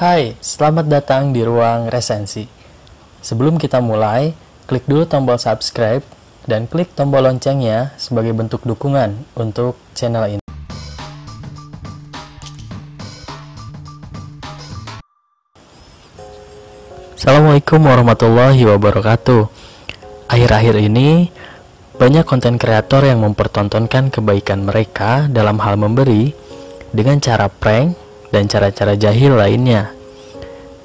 [0.00, 2.48] Hai, selamat datang di ruang resensi.
[3.20, 4.32] Sebelum kita mulai,
[4.64, 6.00] klik dulu tombol subscribe
[6.48, 10.44] dan klik tombol loncengnya sebagai bentuk dukungan untuk channel ini.
[17.20, 19.52] Assalamualaikum warahmatullahi wabarakatuh.
[20.32, 21.28] Akhir-akhir ini,
[22.00, 26.32] banyak konten kreator yang mempertontonkan kebaikan mereka dalam hal memberi
[26.88, 29.94] dengan cara prank dan cara-cara jahil lainnya.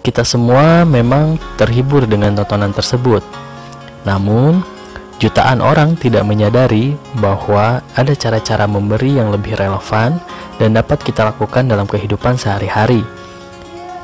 [0.05, 3.25] Kita semua memang terhibur dengan tontonan tersebut.
[4.05, 4.61] Namun,
[5.17, 10.21] jutaan orang tidak menyadari bahwa ada cara-cara memberi yang lebih relevan
[10.61, 13.01] dan dapat kita lakukan dalam kehidupan sehari-hari.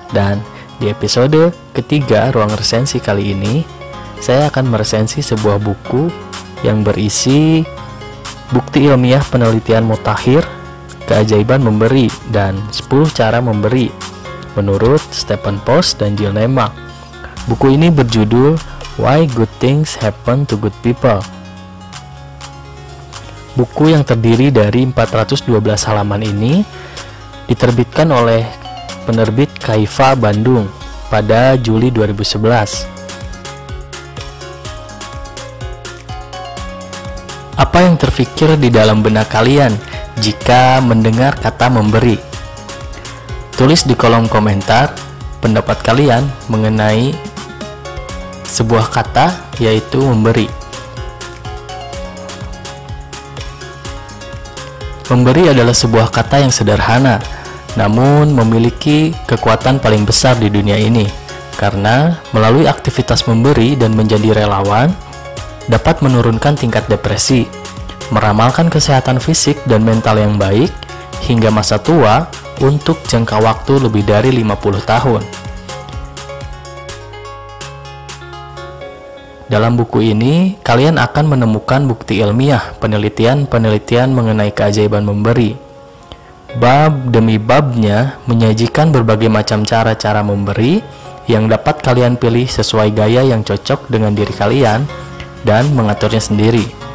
[0.09, 0.41] Dan
[0.81, 3.61] di episode ketiga ruang resensi kali ini,
[4.17, 6.09] saya akan meresensi sebuah buku
[6.65, 7.61] yang berisi
[8.49, 10.43] bukti ilmiah penelitian mutakhir,
[11.11, 13.91] keajaiban memberi, dan 10 cara memberi
[14.55, 16.71] menurut Stephen Post dan Jill Nemak.
[17.51, 18.55] Buku ini berjudul
[18.95, 21.19] Why Good Things Happen to Good People.
[23.59, 25.51] Buku yang terdiri dari 412
[25.83, 26.63] halaman ini
[27.51, 28.47] diterbitkan oleh
[29.03, 30.71] penerbit Kaifa Bandung
[31.11, 32.87] pada Juli 2011.
[37.59, 42.19] Apa yang terfikir di dalam benak kalian jika mendengar kata memberi?
[43.55, 44.91] Tulis di kolom komentar
[45.39, 47.15] pendapat kalian mengenai
[48.43, 50.49] sebuah kata yaitu memberi.
[55.11, 57.19] Memberi adalah sebuah kata yang sederhana,
[57.75, 61.03] namun memiliki kekuatan paling besar di dunia ini,
[61.59, 64.87] karena melalui aktivitas memberi dan menjadi relawan,
[65.67, 67.43] dapat menurunkan tingkat depresi,
[68.11, 70.69] meramalkan kesehatan fisik dan mental yang baik,
[71.23, 72.27] hingga masa tua
[72.59, 75.23] untuk jangka waktu lebih dari 50 tahun.
[79.51, 85.59] Dalam buku ini, kalian akan menemukan bukti ilmiah penelitian-penelitian mengenai keajaiban memberi.
[86.55, 90.79] Bab demi babnya menyajikan berbagai macam cara-cara memberi
[91.27, 94.87] yang dapat kalian pilih sesuai gaya yang cocok dengan diri kalian
[95.43, 96.90] dan mengaturnya sendiri.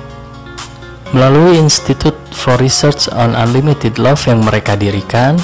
[1.15, 5.39] Melalui Institute for Research on Unlimited Love yang mereka dirikan,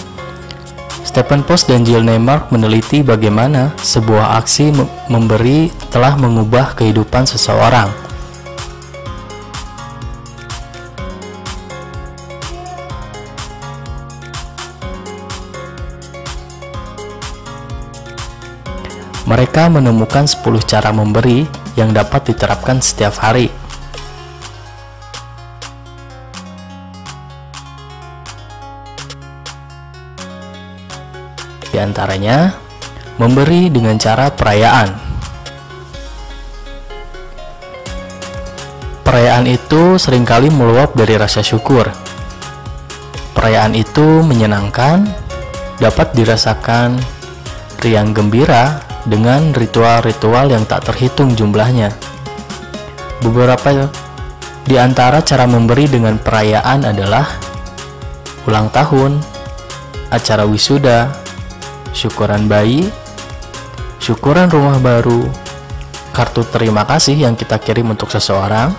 [1.06, 4.74] Stephen Post dan Jill Neymark meneliti bagaimana sebuah aksi
[5.06, 7.94] memberi telah mengubah kehidupan seseorang.
[19.30, 21.46] Mereka menemukan 10 cara memberi
[21.78, 23.61] yang dapat diterapkan setiap hari.
[31.82, 32.56] Antaranya,
[33.18, 34.88] memberi dengan cara perayaan.
[39.02, 41.84] Perayaan itu sering kali meluap dari rasa syukur.
[43.36, 45.04] Perayaan itu menyenangkan,
[45.82, 46.96] dapat dirasakan
[47.82, 51.90] riang gembira dengan ritual-ritual yang tak terhitung jumlahnya.
[53.20, 53.90] Beberapa
[54.62, 57.26] di antara cara memberi dengan perayaan adalah
[58.46, 59.18] ulang tahun,
[60.14, 61.21] acara wisuda,
[61.92, 62.88] syukuran bayi,
[64.00, 65.28] syukuran rumah baru,
[66.12, 68.72] kartu terima kasih yang kita kirim untuk seseorang,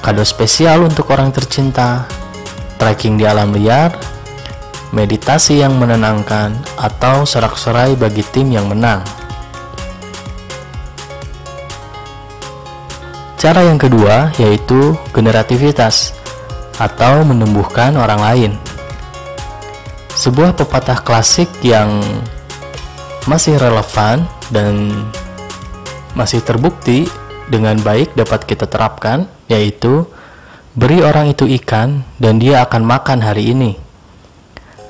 [0.00, 2.08] kado spesial untuk orang tercinta,
[2.80, 3.92] trekking di alam liar,
[4.90, 9.04] meditasi yang menenangkan, atau sorak-sorai bagi tim yang menang.
[13.40, 16.12] Cara yang kedua yaitu generativitas
[16.76, 18.52] atau menumbuhkan orang lain
[20.20, 22.04] sebuah pepatah klasik yang
[23.24, 24.92] masih relevan dan
[26.12, 27.08] masih terbukti
[27.48, 30.04] dengan baik dapat kita terapkan yaitu
[30.76, 33.80] beri orang itu ikan dan dia akan makan hari ini.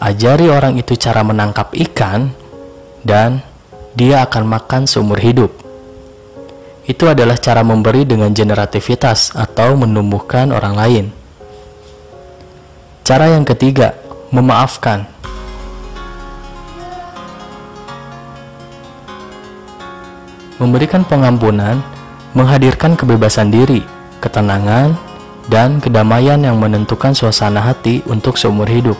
[0.03, 2.35] Ajari orang itu cara menangkap ikan
[3.07, 3.39] dan
[3.95, 5.55] dia akan makan seumur hidup.
[6.91, 11.07] Itu adalah cara memberi dengan generativitas atau menumbuhkan orang lain.
[13.07, 14.00] Cara yang ketiga
[14.31, 15.07] memaafkan
[20.61, 21.81] Memberikan pengampunan
[22.37, 23.81] menghadirkan kebebasan diri,
[24.21, 24.93] ketenangan,
[25.49, 28.95] dan kedamaian yang menentukan suasana hati untuk seumur hidup.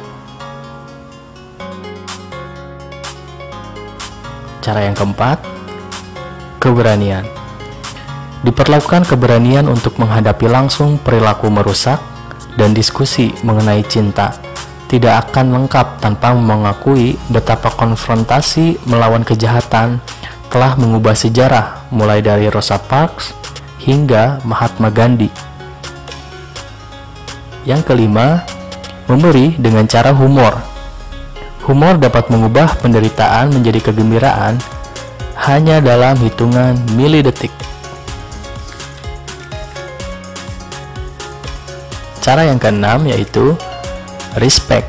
[4.65, 5.37] Cara yang keempat,
[6.59, 7.29] keberanian.
[8.41, 12.01] Diperlakukan keberanian untuk menghadapi langsung perilaku merusak
[12.57, 14.33] dan diskusi mengenai cinta,
[14.91, 20.03] tidak akan lengkap tanpa mengakui betapa konfrontasi melawan kejahatan
[20.51, 23.31] telah mengubah sejarah mulai dari Rosa Parks
[23.79, 25.31] hingga Mahatma Gandhi.
[27.63, 28.43] Yang kelima,
[29.07, 30.59] memberi dengan cara humor.
[31.71, 34.59] Humor dapat mengubah penderitaan menjadi kegembiraan
[35.39, 37.55] hanya dalam hitungan milidetik.
[42.19, 43.55] Cara yang keenam yaitu
[44.39, 44.87] respect.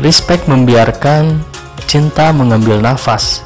[0.00, 1.40] Respect membiarkan
[1.88, 3.40] cinta mengambil nafas,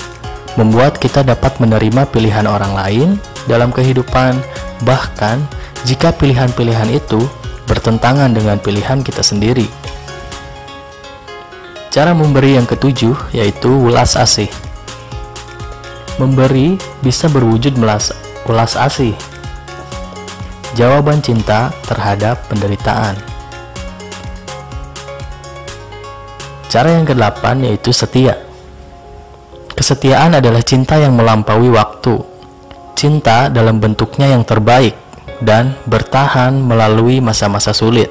[0.58, 3.08] membuat kita dapat menerima pilihan orang lain
[3.46, 4.38] dalam kehidupan,
[4.82, 5.42] bahkan
[5.86, 7.22] jika pilihan-pilihan itu
[7.70, 9.70] bertentangan dengan pilihan kita sendiri.
[11.90, 14.50] Cara memberi yang ketujuh yaitu ulas asih.
[16.18, 18.10] Memberi bisa berwujud melas,
[18.46, 19.14] ulas asih.
[20.74, 23.29] Jawaban cinta terhadap penderitaan.
[26.70, 28.38] Cara yang kedelapan yaitu setia.
[29.74, 32.14] Kesetiaan adalah cinta yang melampaui waktu.
[32.94, 34.94] Cinta dalam bentuknya yang terbaik
[35.42, 38.06] dan bertahan melalui masa-masa sulit.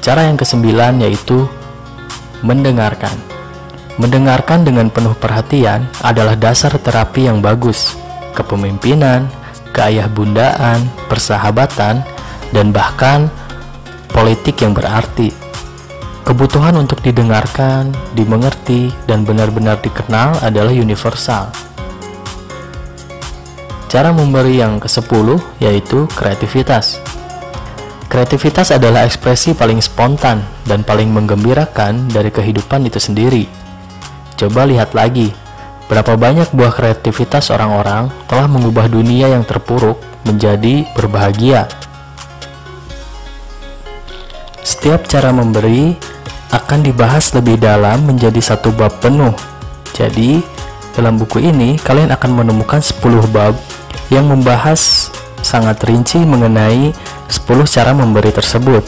[0.00, 1.44] Cara yang kesembilan yaitu
[2.40, 3.12] mendengarkan.
[4.00, 7.92] Mendengarkan dengan penuh perhatian adalah dasar terapi yang bagus.
[8.32, 9.28] Kepemimpinan,
[9.76, 12.16] keayah bundaan, persahabatan,
[12.52, 13.28] dan bahkan
[14.12, 15.30] politik yang berarti.
[16.28, 21.48] Kebutuhan untuk didengarkan, dimengerti, dan benar-benar dikenal adalah universal.
[23.88, 27.00] Cara memberi yang ke-10 yaitu kreativitas.
[28.12, 33.48] Kreativitas adalah ekspresi paling spontan dan paling menggembirakan dari kehidupan itu sendiri.
[34.36, 35.32] Coba lihat lagi,
[35.88, 39.96] berapa banyak buah kreativitas orang-orang telah mengubah dunia yang terpuruk
[40.28, 41.64] menjadi berbahagia.
[44.68, 45.96] Setiap cara memberi
[46.52, 49.32] akan dibahas lebih dalam menjadi satu bab penuh.
[49.96, 50.44] Jadi,
[50.92, 53.00] dalam buku ini kalian akan menemukan 10
[53.32, 53.56] bab
[54.12, 55.08] yang membahas
[55.40, 56.92] sangat rinci mengenai
[57.32, 58.84] 10 cara memberi tersebut.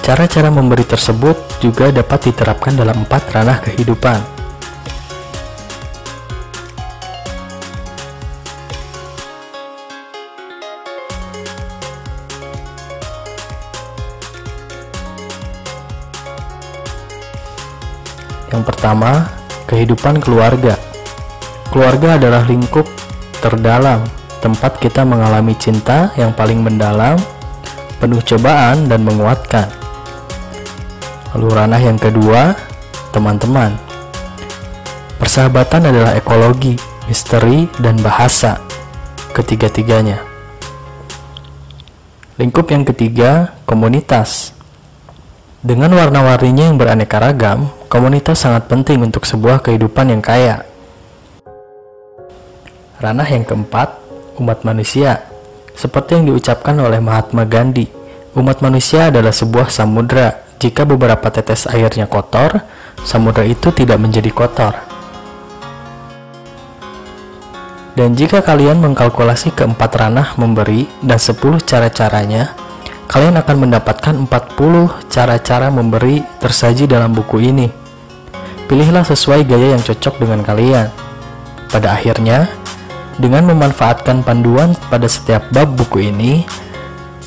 [0.00, 4.43] Cara-cara memberi tersebut juga dapat diterapkan dalam empat ranah kehidupan.
[18.52, 19.30] Yang pertama,
[19.68, 20.76] kehidupan keluarga.
[21.72, 22.86] Keluarga adalah lingkup
[23.40, 24.04] terdalam,
[24.44, 27.16] tempat kita mengalami cinta yang paling mendalam,
[28.00, 29.68] penuh cobaan dan menguatkan.
[31.34, 32.54] Lalu ranah yang kedua,
[33.10, 33.74] teman-teman.
[35.18, 36.78] Persahabatan adalah ekologi,
[37.10, 38.60] misteri, dan bahasa.
[39.34, 40.22] Ketiga-tiganya.
[42.38, 44.54] Lingkup yang ketiga, komunitas.
[45.64, 50.66] Dengan warna-warninya yang beraneka ragam, Komunitas sangat penting untuk sebuah kehidupan yang kaya.
[52.98, 54.02] Ranah yang keempat,
[54.42, 55.22] umat manusia.
[55.78, 57.86] Seperti yang diucapkan oleh Mahatma Gandhi,
[58.34, 60.42] umat manusia adalah sebuah samudra.
[60.58, 62.66] Jika beberapa tetes airnya kotor,
[63.06, 64.74] samudra itu tidak menjadi kotor.
[67.94, 72.58] Dan jika kalian mengkalkulasi keempat ranah memberi dan 10 cara-caranya,
[73.06, 77.68] kalian akan mendapatkan 40 cara-cara memberi tersaji dalam buku ini.
[78.64, 80.88] Pilihlah sesuai gaya yang cocok dengan kalian.
[81.68, 82.48] Pada akhirnya,
[83.20, 86.48] dengan memanfaatkan panduan pada setiap bab buku ini,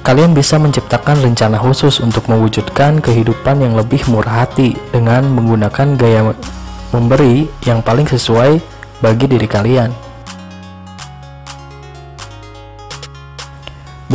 [0.02, 6.32] kalian bisa menciptakan rencana khusus untuk mewujudkan kehidupan yang lebih murah hati dengan menggunakan gaya
[6.96, 8.60] memberi yang paling sesuai
[9.04, 10.07] bagi diri kalian.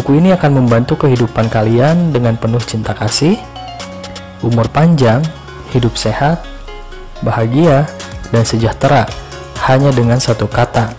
[0.02, 3.38] Buku ini akan membantu kehidupan kalian dengan penuh cinta kasih,
[4.42, 5.22] umur panjang,
[5.70, 6.42] hidup sehat,
[7.22, 7.86] bahagia,
[8.34, 9.06] dan sejahtera
[9.62, 10.90] hanya dengan satu kata,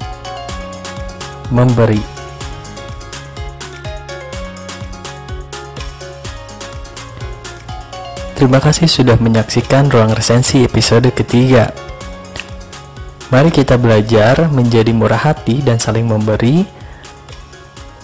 [1.52, 2.00] memberi.
[8.40, 11.76] Terima kasih sudah menyaksikan ruang resensi episode ketiga.
[13.36, 16.83] Mari kita belajar menjadi murah hati dan saling memberi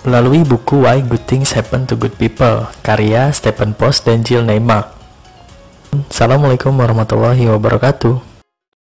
[0.05, 4.93] melalui buku Why Good Things Happen to Good People, karya Stephen Post dan Jill Neymark.
[6.07, 8.28] Assalamualaikum warahmatullahi wabarakatuh.